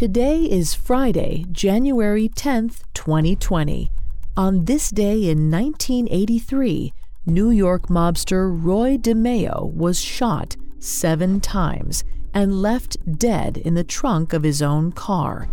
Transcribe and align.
Today 0.00 0.44
is 0.44 0.72
Friday, 0.72 1.44
January 1.52 2.30
10th, 2.30 2.84
2020. 2.94 3.90
On 4.34 4.64
this 4.64 4.88
day 4.88 5.28
in 5.28 5.50
1983, 5.50 6.94
New 7.26 7.50
York 7.50 7.88
mobster 7.88 8.48
Roy 8.50 8.96
DeMeo 8.96 9.70
was 9.74 10.00
shot 10.00 10.56
seven 10.78 11.38
times 11.38 12.02
and 12.32 12.62
left 12.62 12.96
dead 13.18 13.58
in 13.58 13.74
the 13.74 13.84
trunk 13.84 14.32
of 14.32 14.42
his 14.42 14.62
own 14.62 14.90
car. 14.90 15.50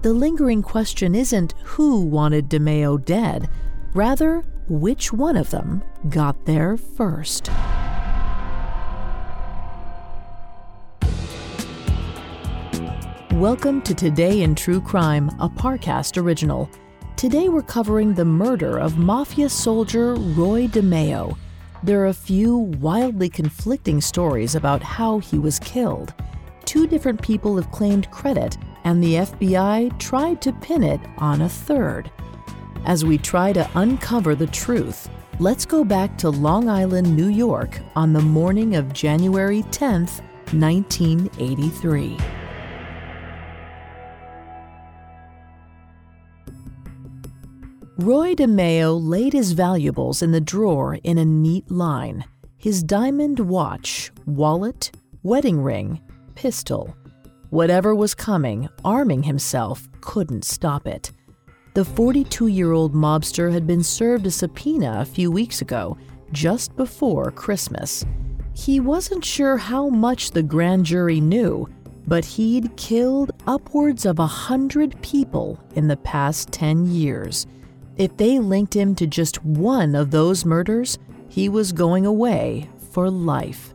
The 0.00 0.14
lingering 0.14 0.62
question 0.62 1.14
isn't 1.14 1.52
who 1.62 2.00
wanted 2.00 2.48
DeMeo 2.48 3.04
dead, 3.04 3.50
rather, 3.92 4.42
which 4.70 5.12
one 5.12 5.36
of 5.36 5.50
them 5.50 5.82
got 6.08 6.46
there 6.46 6.78
first. 6.78 7.50
Welcome 13.42 13.82
to 13.82 13.92
Today 13.92 14.42
in 14.42 14.54
True 14.54 14.80
Crime, 14.80 15.28
a 15.40 15.48
Parcast 15.48 16.16
original. 16.16 16.70
Today 17.16 17.48
we're 17.48 17.62
covering 17.62 18.14
the 18.14 18.24
murder 18.24 18.78
of 18.78 18.98
mafia 18.98 19.48
soldier 19.48 20.14
Roy 20.14 20.68
DeMeo. 20.68 21.36
There 21.82 22.00
are 22.02 22.06
a 22.06 22.14
few 22.14 22.56
wildly 22.56 23.28
conflicting 23.28 24.00
stories 24.00 24.54
about 24.54 24.80
how 24.80 25.18
he 25.18 25.40
was 25.40 25.58
killed. 25.58 26.14
Two 26.66 26.86
different 26.86 27.20
people 27.20 27.56
have 27.56 27.72
claimed 27.72 28.08
credit, 28.12 28.56
and 28.84 29.02
the 29.02 29.14
FBI 29.14 29.98
tried 29.98 30.40
to 30.42 30.52
pin 30.52 30.84
it 30.84 31.00
on 31.18 31.42
a 31.42 31.48
third. 31.48 32.12
As 32.84 33.04
we 33.04 33.18
try 33.18 33.52
to 33.54 33.68
uncover 33.74 34.36
the 34.36 34.46
truth, 34.46 35.10
let's 35.40 35.66
go 35.66 35.82
back 35.82 36.16
to 36.18 36.30
Long 36.30 36.68
Island, 36.68 37.16
New 37.16 37.28
York 37.28 37.80
on 37.96 38.12
the 38.12 38.22
morning 38.22 38.76
of 38.76 38.92
January 38.92 39.64
10th, 39.64 40.20
1983. 40.52 42.16
Roy 48.02 48.34
DeMeo 48.34 48.98
laid 49.00 49.32
his 49.32 49.52
valuables 49.52 50.22
in 50.22 50.32
the 50.32 50.40
drawer 50.40 50.98
in 51.04 51.18
a 51.18 51.24
neat 51.24 51.70
line 51.70 52.24
his 52.56 52.82
diamond 52.82 53.38
watch, 53.38 54.10
wallet, 54.26 54.90
wedding 55.22 55.62
ring, 55.62 56.00
pistol. 56.34 56.96
Whatever 57.50 57.94
was 57.94 58.12
coming, 58.12 58.68
arming 58.84 59.22
himself 59.22 59.88
couldn't 60.00 60.44
stop 60.44 60.88
it. 60.88 61.12
The 61.74 61.84
42 61.84 62.48
year 62.48 62.72
old 62.72 62.92
mobster 62.92 63.52
had 63.52 63.68
been 63.68 63.84
served 63.84 64.26
a 64.26 64.32
subpoena 64.32 64.96
a 64.98 65.04
few 65.04 65.30
weeks 65.30 65.62
ago, 65.62 65.96
just 66.32 66.74
before 66.74 67.30
Christmas. 67.30 68.04
He 68.54 68.80
wasn't 68.80 69.24
sure 69.24 69.56
how 69.56 69.88
much 69.88 70.32
the 70.32 70.42
grand 70.42 70.86
jury 70.86 71.20
knew, 71.20 71.68
but 72.08 72.24
he'd 72.24 72.76
killed 72.76 73.30
upwards 73.46 74.06
of 74.06 74.18
a 74.18 74.26
hundred 74.26 75.00
people 75.02 75.56
in 75.76 75.86
the 75.86 75.98
past 75.98 76.50
10 76.50 76.86
years. 76.86 77.46
If 77.96 78.16
they 78.16 78.38
linked 78.38 78.74
him 78.74 78.94
to 78.96 79.06
just 79.06 79.44
one 79.44 79.94
of 79.94 80.10
those 80.10 80.44
murders, 80.44 80.98
he 81.28 81.48
was 81.48 81.72
going 81.72 82.06
away 82.06 82.68
for 82.92 83.10
life. 83.10 83.74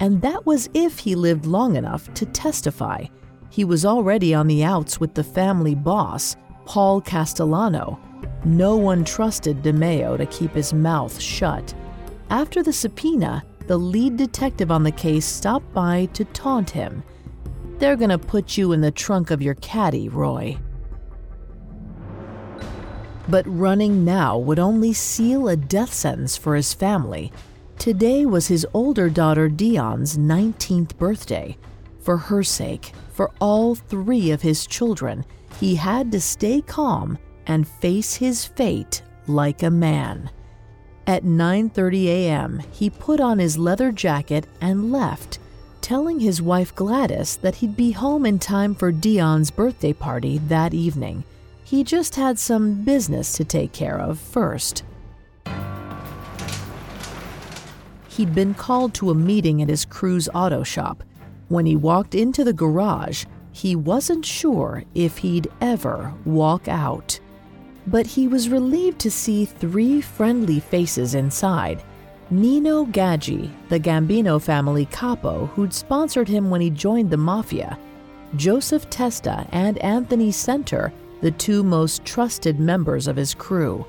And 0.00 0.20
that 0.22 0.44
was 0.46 0.68
if 0.74 0.98
he 0.98 1.14
lived 1.14 1.46
long 1.46 1.76
enough 1.76 2.12
to 2.14 2.26
testify. 2.26 3.06
He 3.50 3.64
was 3.64 3.84
already 3.84 4.34
on 4.34 4.46
the 4.46 4.64
outs 4.64 4.98
with 4.98 5.14
the 5.14 5.22
family 5.22 5.74
boss, 5.74 6.36
Paul 6.64 7.00
Castellano. 7.00 8.00
No 8.44 8.76
one 8.76 9.04
trusted 9.04 9.62
DeMeo 9.62 10.16
to 10.16 10.26
keep 10.26 10.52
his 10.52 10.72
mouth 10.72 11.20
shut. 11.20 11.74
After 12.30 12.62
the 12.62 12.72
subpoena, 12.72 13.44
the 13.66 13.76
lead 13.76 14.16
detective 14.16 14.70
on 14.70 14.82
the 14.82 14.90
case 14.90 15.26
stopped 15.26 15.72
by 15.72 16.06
to 16.14 16.24
taunt 16.26 16.70
him. 16.70 17.02
They're 17.78 17.96
gonna 17.96 18.18
put 18.18 18.56
you 18.56 18.72
in 18.72 18.80
the 18.80 18.90
trunk 18.90 19.30
of 19.30 19.42
your 19.42 19.54
caddy, 19.56 20.08
Roy. 20.08 20.58
But 23.28 23.44
running 23.46 24.04
now 24.04 24.36
would 24.36 24.58
only 24.58 24.92
seal 24.92 25.48
a 25.48 25.56
death 25.56 25.92
sentence 25.92 26.36
for 26.36 26.56
his 26.56 26.74
family. 26.74 27.32
Today 27.78 28.26
was 28.26 28.48
his 28.48 28.66
older 28.74 29.08
daughter 29.08 29.48
Dion's 29.48 30.16
19th 30.16 30.96
birthday. 30.96 31.56
For 32.00 32.16
her 32.16 32.42
sake, 32.42 32.92
for 33.12 33.30
all 33.40 33.74
three 33.74 34.30
of 34.32 34.42
his 34.42 34.66
children, 34.66 35.24
he 35.60 35.76
had 35.76 36.10
to 36.12 36.20
stay 36.20 36.60
calm 36.60 37.18
and 37.46 37.66
face 37.66 38.14
his 38.14 38.44
fate 38.44 39.02
like 39.26 39.62
a 39.62 39.70
man. 39.70 40.30
At 41.06 41.24
9:30 41.24 42.06
a.m., 42.06 42.62
he 42.70 42.90
put 42.90 43.20
on 43.20 43.38
his 43.38 43.58
leather 43.58 43.92
jacket 43.92 44.46
and 44.60 44.92
left, 44.92 45.38
telling 45.80 46.20
his 46.20 46.40
wife 46.40 46.74
Gladys 46.74 47.36
that 47.36 47.56
he'd 47.56 47.76
be 47.76 47.92
home 47.92 48.26
in 48.26 48.38
time 48.38 48.74
for 48.74 48.92
Dion's 48.92 49.50
birthday 49.50 49.92
party 49.92 50.38
that 50.38 50.74
evening. 50.74 51.24
He 51.72 51.84
just 51.84 52.16
had 52.16 52.38
some 52.38 52.82
business 52.82 53.32
to 53.38 53.44
take 53.46 53.72
care 53.72 53.98
of 53.98 54.18
first. 54.18 54.84
He'd 58.10 58.34
been 58.34 58.52
called 58.52 58.92
to 58.96 59.08
a 59.08 59.14
meeting 59.14 59.62
at 59.62 59.70
his 59.70 59.86
crew's 59.86 60.28
auto 60.34 60.64
shop. 60.64 61.02
When 61.48 61.64
he 61.64 61.74
walked 61.74 62.14
into 62.14 62.44
the 62.44 62.52
garage, 62.52 63.24
he 63.52 63.74
wasn't 63.74 64.26
sure 64.26 64.84
if 64.94 65.16
he'd 65.16 65.48
ever 65.62 66.12
walk 66.26 66.68
out. 66.68 67.18
But 67.86 68.06
he 68.06 68.28
was 68.28 68.50
relieved 68.50 68.98
to 68.98 69.10
see 69.10 69.46
three 69.46 70.02
friendly 70.02 70.60
faces 70.60 71.14
inside. 71.14 71.82
Nino 72.28 72.84
Gaggi, 72.84 73.50
the 73.70 73.80
Gambino 73.80 74.38
family 74.38 74.84
capo 74.84 75.46
who'd 75.46 75.72
sponsored 75.72 76.28
him 76.28 76.50
when 76.50 76.60
he 76.60 76.68
joined 76.68 77.08
the 77.08 77.16
mafia, 77.16 77.78
Joseph 78.36 78.90
Testa 78.90 79.46
and 79.52 79.78
Anthony 79.78 80.30
Senter, 80.30 80.92
the 81.22 81.30
two 81.30 81.62
most 81.62 82.04
trusted 82.04 82.60
members 82.60 83.06
of 83.06 83.16
his 83.16 83.32
crew. 83.32 83.86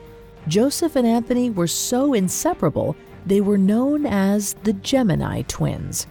Joseph 0.48 0.96
and 0.96 1.06
Anthony 1.06 1.50
were 1.50 1.68
so 1.68 2.14
inseparable, 2.14 2.96
they 3.26 3.42
were 3.42 3.58
known 3.58 4.06
as 4.06 4.54
the 4.64 4.74
Gemini 4.74 5.42
twins. 5.44 6.08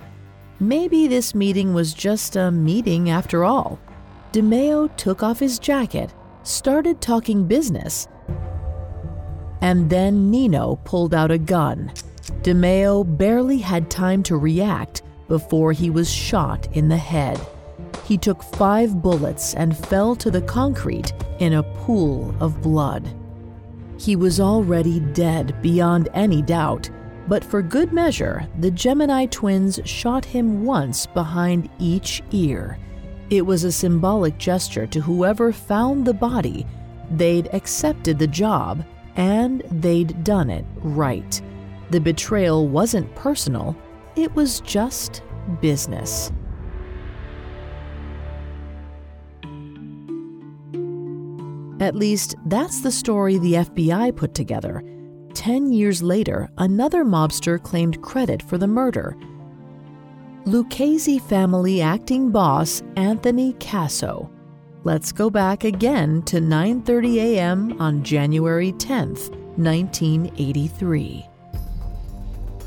Maybe 0.61 1.07
this 1.07 1.35
meeting 1.35 1.73
was 1.73 1.95
just 1.95 2.37
a 2.37 2.51
meeting 2.51 3.09
after 3.09 3.45
all. 3.45 3.79
DeMeo 4.33 4.95
took 4.97 5.23
off 5.23 5.39
his 5.39 5.59
jacket, 5.59 6.13
started 6.43 7.01
talking 7.01 7.47
business, 7.47 8.09
and 9.61 9.89
then 9.89 10.31
Nino 10.31 10.77
pulled 10.85 11.15
out 11.15 11.31
a 11.31 11.39
gun. 11.39 11.93
DeMeo 12.43 13.05
barely 13.17 13.59
had 13.59 13.91
time 13.91 14.23
to 14.25 14.37
react 14.37 15.03
before 15.29 15.73
he 15.73 15.89
was 15.89 16.13
shot 16.13 16.69
in 16.77 16.89
the 16.89 16.97
head. 16.97 17.41
He 18.05 18.19
took 18.19 18.43
five 18.43 19.01
bullets 19.01 19.55
and 19.55 19.77
fell 19.77 20.15
to 20.17 20.31
the 20.31 20.43
concrete 20.43 21.13
in 21.39 21.55
a 21.55 21.63
pool 21.63 22.35
of 22.41 22.61
blood. 22.61 23.09
He 23.99 24.17
was 24.17 24.41
already 24.41 24.99
dead 24.99 25.61
beyond 25.63 26.09
any 26.13 26.43
doubt, 26.43 26.91
but 27.29 27.45
for 27.45 27.63
good 27.63 27.93
measure, 27.93 28.49
the 28.59 28.71
Gemini 28.71 29.27
twins 29.27 29.81
shot 29.85 30.25
him 30.25 30.65
once 30.65 31.07
behind 31.07 31.71
each 31.79 32.23
ear. 32.33 32.79
It 33.31 33.47
was 33.47 33.65
a 33.65 33.73
symbolic 33.73 34.37
gesture 34.39 34.87
to 34.89 35.01
whoever 35.01 35.53
found 35.53 36.05
the 36.05 36.15
body. 36.15 36.67
They'd 37.13 37.49
accepted 37.55 38.19
the 38.19 38.27
job 38.27 38.85
and 39.17 39.63
they'd 39.71 40.25
done 40.25 40.51
it 40.51 40.65
right. 40.77 41.41
The 41.91 42.01
betrayal 42.01 42.69
wasn't 42.69 43.15
personal, 43.15 43.77
it 44.17 44.35
was 44.35 44.61
just 44.61 45.23
business. 45.61 46.33
At 51.83 51.97
least, 51.97 52.37
that's 52.47 52.81
the 52.81 52.93
story 52.93 53.39
the 53.39 53.55
FBI 53.55 54.15
put 54.15 54.37
together. 54.37 54.85
Ten 55.35 55.73
years 55.73 56.01
later, 56.01 56.49
another 56.59 57.05
mobster 57.05 57.61
claimed 57.61 58.01
credit 58.01 58.41
for 58.41 58.57
the 58.57 58.69
murder. 58.69 59.17
Lucchese 60.45 61.19
family 61.19 61.83
acting 61.83 62.31
boss 62.31 62.85
Anthony 62.97 63.55
Casso. 63.55 64.31
Let's 64.85 65.11
go 65.11 65.29
back 65.29 65.65
again 65.65 66.23
to 66.23 66.37
9:30 66.41 67.17
a.m. 67.17 67.81
on 67.81 68.05
January 68.05 68.73
10th, 68.75 69.31
1983. 69.57 71.27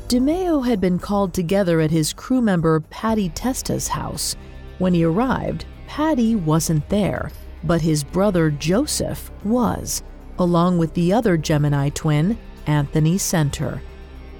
DeMeo 0.08 0.66
had 0.66 0.78
been 0.78 0.98
called 0.98 1.32
together 1.32 1.80
at 1.80 1.90
his 1.90 2.12
crew 2.12 2.42
member 2.42 2.80
Patty 2.90 3.30
Testa's 3.30 3.88
house. 3.88 4.36
When 4.76 4.92
he 4.92 5.04
arrived, 5.04 5.64
Patty 5.86 6.34
wasn't 6.34 6.86
there 6.90 7.30
but 7.64 7.82
his 7.82 8.04
brother 8.04 8.50
Joseph 8.50 9.30
was, 9.44 10.02
along 10.38 10.78
with 10.78 10.94
the 10.94 11.12
other 11.12 11.36
Gemini 11.36 11.88
twin, 11.90 12.38
Anthony 12.66 13.16
Senter. 13.16 13.80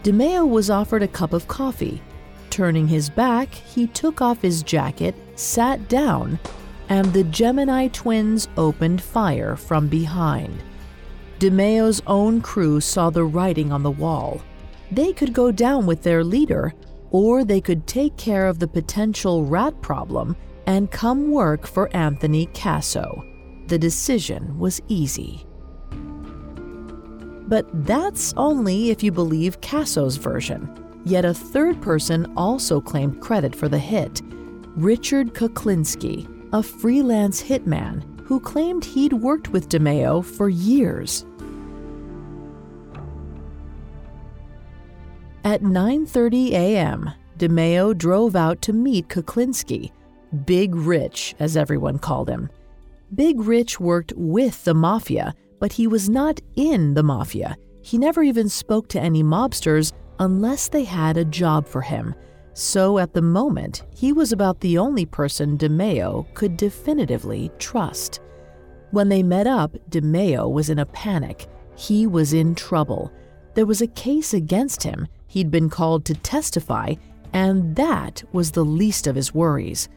DeMeo 0.02 0.48
was 0.48 0.70
offered 0.70 1.02
a 1.02 1.08
cup 1.08 1.32
of 1.32 1.48
coffee. 1.48 2.02
Turning 2.50 2.88
his 2.88 3.10
back, 3.10 3.52
he 3.52 3.86
took 3.88 4.20
off 4.20 4.40
his 4.40 4.62
jacket, 4.62 5.14
sat 5.34 5.88
down, 5.88 6.38
and 6.88 7.12
the 7.12 7.24
Gemini 7.24 7.88
twins 7.88 8.48
opened 8.56 9.02
fire 9.02 9.56
from 9.56 9.88
behind. 9.88 10.62
DeMeo's 11.38 12.00
own 12.06 12.40
crew 12.40 12.80
saw 12.80 13.10
the 13.10 13.24
writing 13.24 13.72
on 13.72 13.82
the 13.82 13.90
wall. 13.90 14.40
They 14.90 15.12
could 15.12 15.32
go 15.32 15.50
down 15.50 15.84
with 15.86 16.02
their 16.02 16.22
leader, 16.22 16.72
or 17.10 17.44
they 17.44 17.60
could 17.60 17.86
take 17.86 18.16
care 18.16 18.46
of 18.46 18.58
the 18.58 18.68
potential 18.68 19.44
rat 19.44 19.80
problem 19.82 20.36
and 20.66 20.90
come 20.90 21.30
work 21.30 21.66
for 21.66 21.94
Anthony 21.96 22.46
Casso. 22.48 23.24
The 23.68 23.78
decision 23.78 24.58
was 24.58 24.80
easy. 24.88 25.46
But 27.48 27.68
that's 27.86 28.34
only 28.36 28.90
if 28.90 29.02
you 29.02 29.12
believe 29.12 29.60
Casso's 29.60 30.16
version. 30.16 30.68
Yet 31.04 31.24
a 31.24 31.34
third 31.34 31.80
person 31.80 32.32
also 32.36 32.80
claimed 32.80 33.20
credit 33.20 33.54
for 33.54 33.68
the 33.68 33.78
hit 33.78 34.22
Richard 34.74 35.34
Kuklinski, 35.34 36.28
a 36.52 36.62
freelance 36.62 37.42
hitman 37.42 38.02
who 38.26 38.40
claimed 38.40 38.84
he'd 38.84 39.12
worked 39.12 39.50
with 39.50 39.68
DeMeo 39.68 40.24
for 40.24 40.48
years. 40.48 41.24
At 45.44 45.62
9:30 45.62 46.50
a.m., 46.50 47.12
DeMeo 47.38 47.96
drove 47.96 48.34
out 48.34 48.60
to 48.62 48.72
meet 48.72 49.08
Kuklinski, 49.08 49.92
Big 50.44 50.74
Rich 50.74 51.34
as 51.38 51.56
everyone 51.56 51.98
called 51.98 52.28
him. 52.28 52.50
Big 53.14 53.40
Rich 53.40 53.78
worked 53.78 54.12
with 54.16 54.64
the 54.64 54.74
mafia, 54.74 55.34
but 55.60 55.72
he 55.72 55.86
was 55.86 56.08
not 56.08 56.40
in 56.56 56.94
the 56.94 57.02
mafia. 57.02 57.56
He 57.82 57.98
never 57.98 58.22
even 58.22 58.48
spoke 58.48 58.88
to 58.88 59.00
any 59.00 59.22
mobsters 59.22 59.92
unless 60.18 60.68
they 60.68 60.84
had 60.84 61.16
a 61.16 61.24
job 61.24 61.66
for 61.68 61.80
him. 61.80 62.14
So 62.54 62.98
at 62.98 63.12
the 63.12 63.22
moment, 63.22 63.84
he 63.94 64.12
was 64.12 64.32
about 64.32 64.60
the 64.60 64.78
only 64.78 65.06
person 65.06 65.58
DeMeo 65.58 66.32
could 66.34 66.56
definitively 66.56 67.50
trust. 67.58 68.20
When 68.90 69.08
they 69.08 69.22
met 69.22 69.46
up, 69.46 69.76
DeMeo 69.90 70.50
was 70.50 70.70
in 70.70 70.78
a 70.78 70.86
panic. 70.86 71.46
He 71.76 72.06
was 72.06 72.32
in 72.32 72.54
trouble. 72.54 73.12
There 73.54 73.66
was 73.66 73.82
a 73.82 73.86
case 73.88 74.32
against 74.32 74.82
him. 74.82 75.06
He'd 75.28 75.50
been 75.50 75.68
called 75.68 76.04
to 76.06 76.14
testify, 76.14 76.94
and 77.32 77.76
that 77.76 78.24
was 78.32 78.50
the 78.50 78.64
least 78.64 79.06
of 79.06 79.16
his 79.16 79.34
worries. 79.34 79.88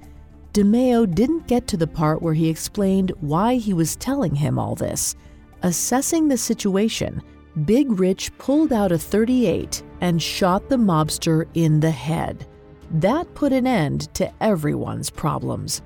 DeMeo 0.54 1.14
didn't 1.14 1.46
get 1.46 1.68
to 1.68 1.78
the 1.78 1.86
part 1.86 2.24
where 2.24 2.34
he 2.34 2.50
explained 2.50 3.12
why 3.20 3.56
he 3.56 3.72
was 3.72 3.96
telling 3.96 4.34
him 4.34 4.58
all 4.58 4.74
this. 4.74 5.16
Assessing 5.62 6.28
the 6.28 6.38
situation, 6.38 7.22
Big 7.66 8.00
Rich 8.00 8.36
pulled 8.40 8.74
out 8.74 8.92
a 8.92 8.98
38 8.98 9.84
and 10.02 10.22
shot 10.22 10.68
the 10.68 10.78
mobster 10.78 11.48
in 11.54 11.80
the 11.80 11.92
head. 11.92 12.48
That 12.90 13.32
put 13.36 13.54
an 13.54 13.68
end 13.68 14.12
to 14.16 14.32
everyone's 14.42 15.12
problems. 15.12 15.84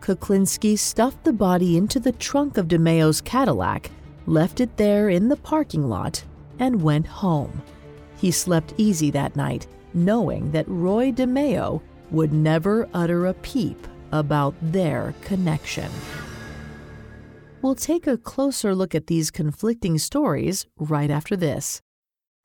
Kuklinski 0.00 0.76
stuffed 0.76 1.22
the 1.22 1.32
body 1.32 1.76
into 1.76 2.00
the 2.00 2.12
trunk 2.12 2.56
of 2.56 2.66
DeMeo's 2.66 3.20
Cadillac, 3.20 3.92
left 4.26 4.60
it 4.60 4.76
there 4.76 5.08
in 5.08 5.28
the 5.28 5.36
parking 5.36 5.88
lot, 5.88 6.24
and 6.58 6.82
went 6.82 7.06
home. 7.06 7.62
He 8.16 8.32
slept 8.32 8.74
easy 8.76 9.12
that 9.12 9.36
night, 9.36 9.68
knowing 9.94 10.50
that 10.50 10.66
Roy 10.66 11.12
DeMeo 11.12 11.80
would 12.10 12.32
never 12.32 12.88
utter 12.92 13.26
a 13.26 13.34
peep 13.34 13.86
about 14.12 14.54
their 14.60 15.14
connection. 15.22 15.90
We'll 17.62 17.74
take 17.74 18.06
a 18.06 18.16
closer 18.16 18.74
look 18.74 18.94
at 18.94 19.06
these 19.06 19.30
conflicting 19.30 19.98
stories 19.98 20.66
right 20.78 21.10
after 21.10 21.36
this. 21.36 21.82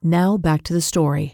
Now 0.04 0.38
back 0.38 0.64
to 0.64 0.74
the 0.74 0.82
story. 0.82 1.34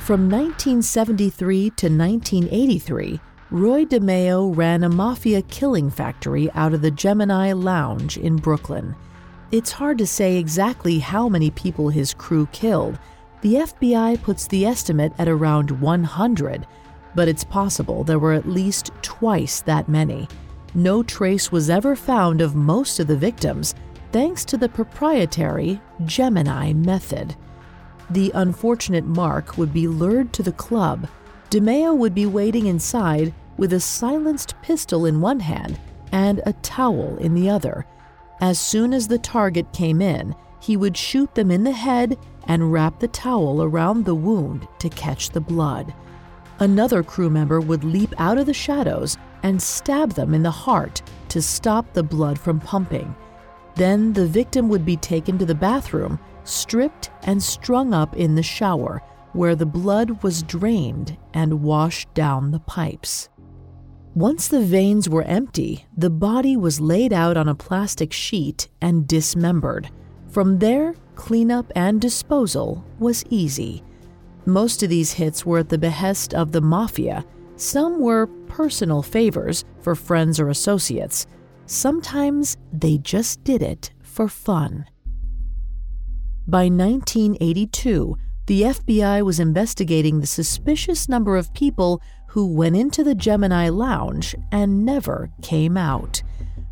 From 0.00 0.28
1973 0.30 1.70
to 1.70 1.88
1983, 1.88 3.20
Roy 3.50 3.84
DeMeo 3.84 4.56
ran 4.56 4.84
a 4.84 4.88
mafia 4.88 5.42
killing 5.42 5.90
factory 5.90 6.50
out 6.52 6.74
of 6.74 6.82
the 6.82 6.90
Gemini 6.90 7.52
Lounge 7.52 8.18
in 8.18 8.36
Brooklyn. 8.36 8.94
It's 9.50 9.70
hard 9.70 9.98
to 9.98 10.06
say 10.06 10.36
exactly 10.36 10.98
how 10.98 11.28
many 11.28 11.50
people 11.50 11.88
his 11.88 12.14
crew 12.14 12.46
killed. 12.52 12.98
The 13.42 13.54
FBI 13.54 14.22
puts 14.22 14.46
the 14.46 14.66
estimate 14.66 15.12
at 15.18 15.28
around 15.28 15.70
100, 15.70 16.66
but 17.14 17.28
it's 17.28 17.44
possible 17.44 18.04
there 18.04 18.18
were 18.18 18.32
at 18.32 18.48
least 18.48 18.90
twice 19.02 19.60
that 19.62 19.88
many. 19.88 20.28
No 20.74 21.02
trace 21.02 21.52
was 21.52 21.70
ever 21.70 21.94
found 21.94 22.40
of 22.40 22.54
most 22.54 22.98
of 22.98 23.06
the 23.06 23.16
victims, 23.16 23.74
thanks 24.12 24.44
to 24.46 24.56
the 24.56 24.68
proprietary 24.68 25.80
Gemini 26.04 26.72
method. 26.72 27.36
The 28.10 28.32
unfortunate 28.34 29.04
Mark 29.04 29.56
would 29.56 29.72
be 29.72 29.88
lured 29.88 30.32
to 30.34 30.42
the 30.42 30.52
club. 30.52 31.08
DeMeo 31.50 31.96
would 31.96 32.14
be 32.14 32.26
waiting 32.26 32.66
inside 32.66 33.32
with 33.56 33.72
a 33.72 33.80
silenced 33.80 34.60
pistol 34.62 35.06
in 35.06 35.20
one 35.20 35.40
hand 35.40 35.78
and 36.12 36.40
a 36.44 36.52
towel 36.54 37.16
in 37.18 37.34
the 37.34 37.48
other. 37.48 37.86
As 38.40 38.58
soon 38.58 38.92
as 38.92 39.08
the 39.08 39.18
target 39.18 39.72
came 39.72 40.02
in, 40.02 40.34
he 40.60 40.76
would 40.76 40.96
shoot 40.96 41.34
them 41.34 41.50
in 41.50 41.64
the 41.64 41.72
head 41.72 42.18
and 42.46 42.72
wrap 42.72 42.98
the 42.98 43.08
towel 43.08 43.62
around 43.62 44.04
the 44.04 44.14
wound 44.14 44.66
to 44.80 44.88
catch 44.88 45.30
the 45.30 45.40
blood. 45.40 45.94
Another 46.60 47.02
crew 47.02 47.30
member 47.30 47.60
would 47.60 47.84
leap 47.84 48.14
out 48.18 48.38
of 48.38 48.46
the 48.46 48.54
shadows 48.54 49.16
and 49.42 49.60
stab 49.60 50.12
them 50.12 50.34
in 50.34 50.42
the 50.42 50.50
heart 50.50 51.02
to 51.28 51.42
stop 51.42 51.92
the 51.92 52.02
blood 52.02 52.38
from 52.38 52.60
pumping. 52.60 53.14
Then 53.74 54.12
the 54.12 54.26
victim 54.26 54.68
would 54.68 54.84
be 54.84 54.96
taken 54.96 55.36
to 55.38 55.44
the 55.44 55.54
bathroom, 55.54 56.18
stripped, 56.44 57.10
and 57.24 57.42
strung 57.42 57.92
up 57.92 58.16
in 58.16 58.36
the 58.36 58.42
shower, 58.42 59.02
where 59.32 59.56
the 59.56 59.66
blood 59.66 60.22
was 60.22 60.44
drained 60.44 61.18
and 61.32 61.62
washed 61.62 62.12
down 62.14 62.52
the 62.52 62.60
pipes. 62.60 63.28
Once 64.14 64.46
the 64.46 64.60
veins 64.60 65.08
were 65.08 65.24
empty, 65.24 65.86
the 65.96 66.10
body 66.10 66.56
was 66.56 66.80
laid 66.80 67.12
out 67.12 67.36
on 67.36 67.48
a 67.48 67.54
plastic 67.54 68.12
sheet 68.12 68.68
and 68.80 69.08
dismembered. 69.08 69.90
From 70.28 70.60
there, 70.60 70.94
cleanup 71.16 71.72
and 71.74 72.00
disposal 72.00 72.84
was 73.00 73.24
easy. 73.28 73.82
Most 74.46 74.82
of 74.82 74.90
these 74.90 75.12
hits 75.12 75.46
were 75.46 75.60
at 75.60 75.70
the 75.70 75.78
behest 75.78 76.34
of 76.34 76.52
the 76.52 76.60
mafia. 76.60 77.24
Some 77.56 78.00
were 78.00 78.26
personal 78.26 79.02
favors 79.02 79.64
for 79.80 79.94
friends 79.94 80.38
or 80.38 80.50
associates. 80.50 81.26
Sometimes 81.66 82.56
they 82.72 82.98
just 82.98 83.42
did 83.44 83.62
it 83.62 83.90
for 84.02 84.28
fun. 84.28 84.86
By 86.46 86.68
1982, 86.68 88.16
the 88.46 88.62
FBI 88.62 89.22
was 89.22 89.40
investigating 89.40 90.20
the 90.20 90.26
suspicious 90.26 91.08
number 91.08 91.38
of 91.38 91.54
people 91.54 92.02
who 92.28 92.52
went 92.52 92.76
into 92.76 93.02
the 93.02 93.14
Gemini 93.14 93.70
Lounge 93.70 94.34
and 94.52 94.84
never 94.84 95.30
came 95.40 95.78
out. 95.78 96.22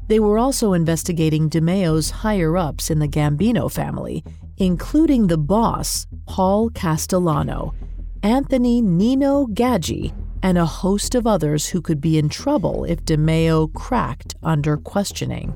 They 0.08 0.20
were 0.20 0.36
also 0.36 0.74
investigating 0.74 1.48
DeMeo's 1.48 2.10
higher 2.10 2.54
ups 2.58 2.90
in 2.90 2.98
the 2.98 3.08
Gambino 3.08 3.72
family, 3.72 4.22
including 4.62 5.26
the 5.26 5.36
boss, 5.36 6.06
Paul 6.24 6.70
Castellano, 6.70 7.74
Anthony 8.22 8.80
Nino 8.80 9.46
Gaggi, 9.46 10.14
and 10.40 10.56
a 10.56 10.64
host 10.64 11.16
of 11.16 11.26
others 11.26 11.66
who 11.66 11.80
could 11.80 12.00
be 12.00 12.16
in 12.16 12.28
trouble 12.28 12.84
if 12.84 13.04
DeMeo 13.04 13.74
cracked 13.74 14.36
under 14.44 14.76
questioning. 14.76 15.52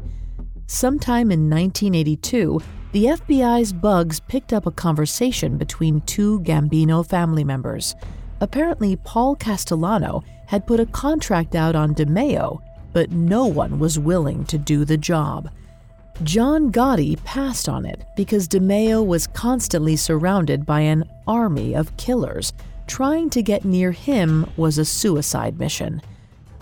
Sometime 0.67 1.31
in 1.31 1.49
1982, 1.49 2.61
the 2.91 3.05
FBI's 3.05 3.73
bugs 3.73 4.19
picked 4.19 4.53
up 4.53 4.67
a 4.67 4.73
conversation 4.73 5.57
between 5.57 6.01
two 6.01 6.41
Gambino 6.41 7.09
family 7.09 7.45
members. 7.45 7.95
Apparently, 8.41 8.97
Paul 8.97 9.37
Castellano 9.37 10.25
had 10.49 10.67
put 10.67 10.81
a 10.81 10.87
contract 10.87 11.55
out 11.55 11.77
on 11.77 11.95
DeMeo, 11.95 12.61
but 12.93 13.13
no 13.13 13.47
one 13.47 13.79
was 13.79 14.01
willing 14.01 14.45
to 14.47 14.59
do 14.59 14.85
the 14.85 14.99
job. 14.99 15.49
John 16.23 16.73
Gotti 16.73 17.23
passed 17.25 17.69
on 17.69 17.85
it 17.85 18.03
because 18.17 18.49
DeMeo 18.49 19.05
was 19.05 19.27
constantly 19.27 19.97
surrounded 19.97 20.65
by 20.65 20.81
an 20.81 21.05
army 21.27 21.75
of 21.75 21.95
killers. 21.99 22.55
Trying 22.87 23.29
to 23.31 23.43
get 23.43 23.67
near 23.67 23.93
him 23.93 24.51
was 24.57 24.79
a 24.79 24.85
suicide 24.87 25.59
mission. 25.59 26.01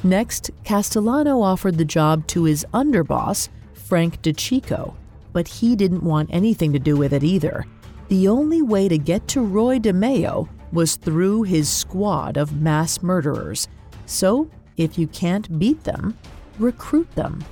Next, 0.02 0.50
Castellano 0.64 1.40
offered 1.40 1.78
the 1.78 1.84
job 1.84 2.26
to 2.28 2.44
his 2.44 2.66
underboss, 2.74 3.48
Frank 3.74 4.20
DeCicco, 4.22 4.94
but 5.32 5.46
he 5.46 5.76
didn't 5.76 6.02
want 6.02 6.30
anything 6.32 6.72
to 6.72 6.80
do 6.80 6.96
with 6.96 7.12
it 7.12 7.22
either. 7.22 7.64
The 8.08 8.26
only 8.26 8.60
way 8.60 8.88
to 8.88 8.98
get 8.98 9.28
to 9.28 9.40
Roy 9.40 9.78
DeMeo 9.78 10.48
was 10.72 10.96
through 10.96 11.44
his 11.44 11.68
squad 11.68 12.36
of 12.36 12.60
mass 12.60 13.02
murderers. 13.02 13.68
So, 14.06 14.50
if 14.76 14.98
you 14.98 15.06
can't 15.06 15.60
beat 15.60 15.84
them, 15.84 16.18
recruit 16.58 17.10
them. 17.14 17.44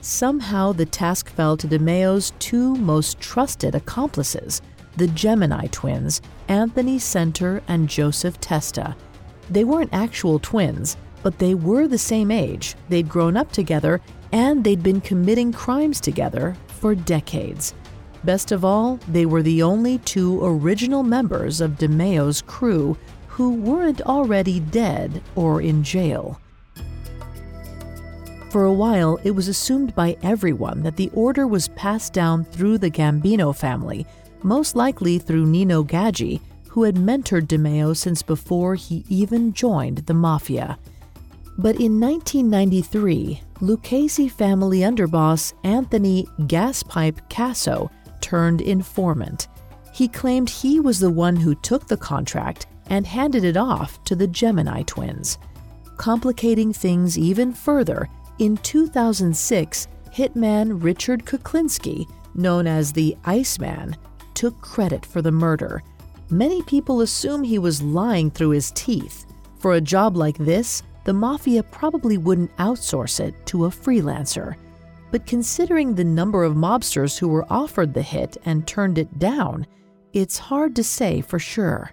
Somehow, 0.00 0.72
the 0.72 0.86
task 0.86 1.28
fell 1.30 1.56
to 1.56 1.68
DeMeo's 1.68 2.32
two 2.38 2.74
most 2.76 3.20
trusted 3.20 3.74
accomplices, 3.74 4.62
the 4.96 5.08
Gemini 5.08 5.66
twins, 5.68 6.22
Anthony 6.48 6.98
Senter 6.98 7.60
and 7.68 7.88
Joseph 7.88 8.40
Testa. 8.40 8.96
They 9.50 9.64
weren't 9.64 9.92
actual 9.92 10.38
twins, 10.38 10.96
but 11.22 11.38
they 11.38 11.54
were 11.54 11.86
the 11.86 11.98
same 11.98 12.30
age, 12.30 12.76
they'd 12.88 13.08
grown 13.08 13.36
up 13.36 13.52
together, 13.52 14.00
and 14.32 14.64
they'd 14.64 14.82
been 14.82 15.00
committing 15.00 15.52
crimes 15.52 16.00
together 16.00 16.56
for 16.68 16.94
decades. 16.94 17.74
Best 18.24 18.52
of 18.52 18.64
all, 18.64 18.98
they 19.08 19.26
were 19.26 19.42
the 19.42 19.62
only 19.62 19.98
two 19.98 20.44
original 20.44 21.02
members 21.02 21.60
of 21.60 21.72
DeMeo's 21.72 22.42
crew 22.42 22.96
who 23.28 23.54
weren't 23.54 24.02
already 24.02 24.60
dead 24.60 25.22
or 25.34 25.62
in 25.62 25.82
jail. 25.82 26.40
For 28.50 28.64
a 28.64 28.72
while, 28.72 29.20
it 29.22 29.30
was 29.30 29.46
assumed 29.46 29.94
by 29.94 30.16
everyone 30.24 30.82
that 30.82 30.96
the 30.96 31.08
order 31.14 31.46
was 31.46 31.68
passed 31.68 32.12
down 32.12 32.42
through 32.42 32.78
the 32.78 32.90
Gambino 32.90 33.54
family, 33.54 34.04
most 34.42 34.74
likely 34.74 35.20
through 35.20 35.46
Nino 35.46 35.84
Gaggi, 35.84 36.40
who 36.68 36.82
had 36.82 36.96
mentored 36.96 37.46
DeMeo 37.46 37.96
since 37.96 38.22
before 38.22 38.74
he 38.74 39.04
even 39.08 39.52
joined 39.52 39.98
the 39.98 40.14
mafia. 40.14 40.76
But 41.58 41.76
in 41.76 42.00
1993, 42.00 43.40
Lucchese 43.60 44.28
family 44.28 44.80
underboss 44.80 45.52
Anthony 45.62 46.26
Gaspipe 46.40 47.20
Casso 47.28 47.88
turned 48.20 48.62
informant. 48.62 49.46
He 49.92 50.08
claimed 50.08 50.50
he 50.50 50.80
was 50.80 50.98
the 50.98 51.10
one 51.10 51.36
who 51.36 51.54
took 51.54 51.86
the 51.86 51.96
contract 51.96 52.66
and 52.86 53.06
handed 53.06 53.44
it 53.44 53.56
off 53.56 54.02
to 54.04 54.16
the 54.16 54.26
Gemini 54.26 54.82
twins. 54.82 55.38
Complicating 55.98 56.72
things 56.72 57.18
even 57.18 57.52
further, 57.52 58.08
in 58.40 58.56
2006, 58.56 59.86
hitman 60.14 60.82
Richard 60.82 61.26
Kuklinski, 61.26 62.10
known 62.34 62.66
as 62.66 62.90
the 62.90 63.14
Iceman, 63.26 63.94
took 64.32 64.58
credit 64.62 65.04
for 65.04 65.20
the 65.20 65.30
murder. 65.30 65.82
Many 66.30 66.62
people 66.62 67.02
assume 67.02 67.42
he 67.44 67.58
was 67.58 67.82
lying 67.82 68.30
through 68.30 68.50
his 68.50 68.70
teeth. 68.70 69.26
For 69.58 69.74
a 69.74 69.80
job 69.80 70.16
like 70.16 70.38
this, 70.38 70.82
the 71.04 71.12
mafia 71.12 71.62
probably 71.62 72.16
wouldn't 72.16 72.56
outsource 72.56 73.20
it 73.20 73.34
to 73.46 73.66
a 73.66 73.70
freelancer. 73.70 74.56
But 75.10 75.26
considering 75.26 75.94
the 75.94 76.04
number 76.04 76.42
of 76.42 76.54
mobsters 76.54 77.18
who 77.18 77.28
were 77.28 77.46
offered 77.50 77.92
the 77.92 78.02
hit 78.02 78.38
and 78.46 78.66
turned 78.66 78.96
it 78.96 79.18
down, 79.18 79.66
it's 80.14 80.38
hard 80.38 80.74
to 80.76 80.84
say 80.84 81.20
for 81.20 81.38
sure. 81.38 81.90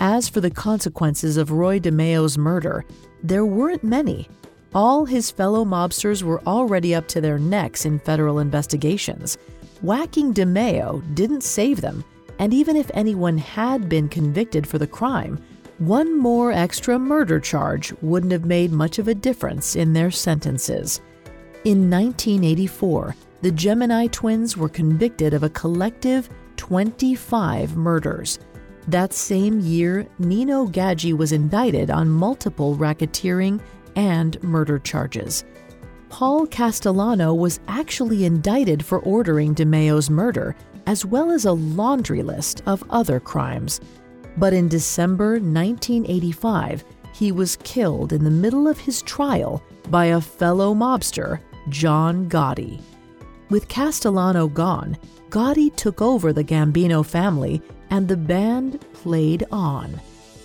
As 0.00 0.28
for 0.28 0.40
the 0.40 0.50
consequences 0.50 1.36
of 1.36 1.52
Roy 1.52 1.78
DeMeo's 1.78 2.36
murder, 2.36 2.84
there 3.24 3.46
weren't 3.46 3.82
many. 3.82 4.28
All 4.74 5.06
his 5.06 5.30
fellow 5.30 5.64
mobsters 5.64 6.22
were 6.22 6.42
already 6.46 6.94
up 6.94 7.08
to 7.08 7.22
their 7.22 7.38
necks 7.38 7.86
in 7.86 7.98
federal 7.98 8.38
investigations. 8.38 9.38
Whacking 9.80 10.34
DeMeo 10.34 11.02
didn't 11.14 11.42
save 11.42 11.80
them, 11.80 12.04
and 12.38 12.52
even 12.52 12.76
if 12.76 12.90
anyone 12.92 13.38
had 13.38 13.88
been 13.88 14.10
convicted 14.10 14.66
for 14.66 14.78
the 14.78 14.86
crime, 14.86 15.42
one 15.78 16.18
more 16.18 16.52
extra 16.52 16.98
murder 16.98 17.40
charge 17.40 17.94
wouldn't 18.02 18.32
have 18.32 18.44
made 18.44 18.70
much 18.70 18.98
of 18.98 19.08
a 19.08 19.14
difference 19.14 19.74
in 19.74 19.94
their 19.94 20.10
sentences. 20.10 21.00
In 21.64 21.90
1984, 21.90 23.16
the 23.40 23.50
Gemini 23.50 24.06
twins 24.08 24.54
were 24.56 24.68
convicted 24.68 25.32
of 25.32 25.44
a 25.44 25.50
collective 25.50 26.28
25 26.56 27.74
murders. 27.74 28.38
That 28.88 29.14
same 29.14 29.60
year, 29.60 30.06
Nino 30.18 30.66
Gaggi 30.66 31.16
was 31.16 31.32
indicted 31.32 31.90
on 31.90 32.08
multiple 32.08 32.76
racketeering 32.76 33.60
and 33.96 34.42
murder 34.42 34.78
charges. 34.78 35.44
Paul 36.10 36.46
Castellano 36.46 37.32
was 37.32 37.60
actually 37.66 38.24
indicted 38.24 38.84
for 38.84 39.00
ordering 39.00 39.54
DeMeo's 39.54 40.10
murder, 40.10 40.54
as 40.86 41.04
well 41.04 41.30
as 41.30 41.44
a 41.44 41.52
laundry 41.52 42.22
list 42.22 42.62
of 42.66 42.84
other 42.90 43.18
crimes. 43.18 43.80
But 44.36 44.52
in 44.52 44.68
December 44.68 45.40
1985, 45.40 46.84
he 47.14 47.32
was 47.32 47.56
killed 47.62 48.12
in 48.12 48.22
the 48.22 48.30
middle 48.30 48.68
of 48.68 48.78
his 48.78 49.02
trial 49.02 49.62
by 49.88 50.06
a 50.06 50.20
fellow 50.20 50.74
mobster, 50.74 51.40
John 51.68 52.28
Gotti. 52.28 52.80
With 53.50 53.68
Castellano 53.68 54.48
gone, 54.48 54.98
Gotti 55.30 55.74
took 55.74 56.02
over 56.02 56.32
the 56.32 56.44
Gambino 56.44 57.04
family 57.04 57.62
and 57.90 58.08
the 58.08 58.16
band 58.16 58.80
played 58.92 59.44
on. 59.50 60.00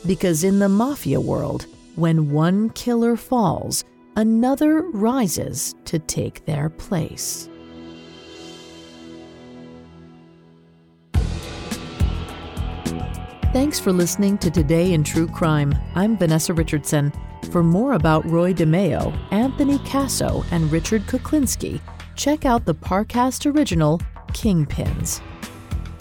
Because 0.05 0.43
in 0.43 0.60
the 0.60 0.69
mafia 0.69 1.19
world, 1.19 1.65
when 1.96 2.31
one 2.31 2.69
killer 2.72 3.15
falls, 3.15 3.84
another 4.15 4.81
rises 4.81 5.75
to 5.86 6.00
take 6.00 6.46
their 6.46 6.69
place. 6.69 7.50
Thanks 13.51 13.79
for 13.79 13.91
listening 13.91 14.38
to 14.39 14.51
Today 14.51 14.93
in 14.93 15.03
True 15.03 15.27
Crime. 15.27 15.74
I'm 15.96 16.15
Vanessa 16.17 16.53
Richardson. 16.53 17.12
For 17.51 17.63
more 17.63 17.93
about 17.93 18.24
Roy 18.25 18.53
DeMeo, 18.53 19.17
Anthony 19.31 19.79
Casso, 19.79 20.46
and 20.51 20.72
Richard 20.72 21.01
Kuklinski, 21.08 21.81
check 22.15 22.46
out 22.46 22.65
the 22.65 22.75
Parcast 22.75 23.51
original 23.51 24.00
Kingpins. 24.34 25.22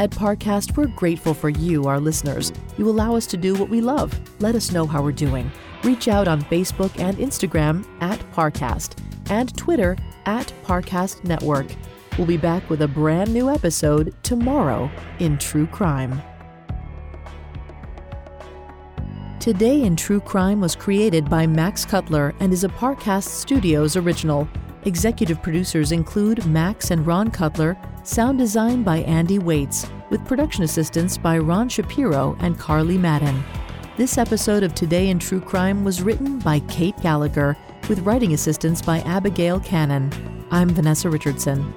At 0.00 0.08
Parcast, 0.08 0.78
we're 0.78 0.86
grateful 0.86 1.34
for 1.34 1.50
you, 1.50 1.84
our 1.84 2.00
listeners. 2.00 2.54
You 2.78 2.88
allow 2.88 3.14
us 3.16 3.26
to 3.26 3.36
do 3.36 3.54
what 3.54 3.68
we 3.68 3.82
love. 3.82 4.18
Let 4.40 4.54
us 4.54 4.72
know 4.72 4.86
how 4.86 5.02
we're 5.02 5.12
doing. 5.12 5.52
Reach 5.84 6.08
out 6.08 6.26
on 6.26 6.40
Facebook 6.40 6.98
and 6.98 7.18
Instagram 7.18 7.84
at 8.00 8.18
Parcast 8.32 8.98
and 9.28 9.54
Twitter 9.58 9.98
at 10.24 10.54
Parcast 10.64 11.22
Network. 11.24 11.66
We'll 12.16 12.26
be 12.26 12.38
back 12.38 12.70
with 12.70 12.80
a 12.80 12.88
brand 12.88 13.34
new 13.34 13.50
episode 13.50 14.14
tomorrow 14.22 14.90
in 15.18 15.36
True 15.36 15.66
Crime. 15.66 16.22
Today 19.38 19.82
in 19.82 19.96
True 19.96 20.20
Crime 20.20 20.62
was 20.62 20.74
created 20.74 21.28
by 21.28 21.46
Max 21.46 21.84
Cutler 21.84 22.34
and 22.40 22.54
is 22.54 22.64
a 22.64 22.68
Parcast 22.68 23.24
Studios 23.24 23.96
original. 23.96 24.48
Executive 24.86 25.42
producers 25.42 25.92
include 25.92 26.46
Max 26.46 26.90
and 26.90 27.06
Ron 27.06 27.30
Cutler, 27.30 27.76
sound 28.02 28.38
design 28.38 28.82
by 28.82 28.98
Andy 28.98 29.38
Waits, 29.38 29.86
with 30.08 30.24
production 30.24 30.64
assistance 30.64 31.18
by 31.18 31.36
Ron 31.36 31.68
Shapiro 31.68 32.34
and 32.40 32.58
Carly 32.58 32.96
Madden. 32.96 33.44
This 33.98 34.16
episode 34.16 34.62
of 34.62 34.74
Today 34.74 35.10
in 35.10 35.18
True 35.18 35.40
Crime 35.40 35.84
was 35.84 36.00
written 36.00 36.38
by 36.38 36.60
Kate 36.60 36.96
Gallagher, 37.02 37.58
with 37.90 38.00
writing 38.00 38.32
assistance 38.32 38.80
by 38.80 39.00
Abigail 39.00 39.60
Cannon. 39.60 40.10
I'm 40.50 40.70
Vanessa 40.70 41.10
Richardson. 41.10 41.74